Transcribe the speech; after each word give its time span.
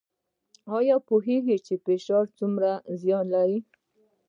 ایا 0.77 0.95
پوهیږئ 1.07 1.57
چې 1.65 1.73
فشار 1.85 2.25
څومره 2.37 2.69
زیان 3.01 3.25
لري؟ 3.35 3.59